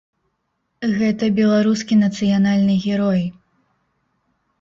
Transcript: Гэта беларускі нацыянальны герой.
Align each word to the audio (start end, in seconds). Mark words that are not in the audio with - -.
Гэта 1.01 1.27
беларускі 1.39 1.97
нацыянальны 2.05 2.75
герой. 2.87 3.21